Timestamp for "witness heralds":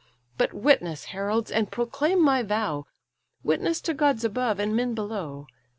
0.51-1.51